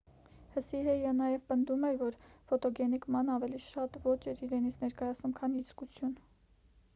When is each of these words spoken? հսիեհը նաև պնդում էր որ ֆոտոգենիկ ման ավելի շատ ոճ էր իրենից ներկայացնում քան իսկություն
հսիեհը 0.53 1.09
նաև 1.17 1.43
պնդում 1.51 1.85
էր 1.89 1.99
որ 1.99 2.17
ֆոտոգենիկ 2.53 3.05
ման 3.17 3.29
ավելի 3.35 3.61
շատ 3.67 4.01
ոճ 4.07 4.27
էր 4.33 4.43
իրենից 4.49 4.81
ներկայացնում 4.87 5.37
քան 5.43 5.61
իսկություն 5.61 6.19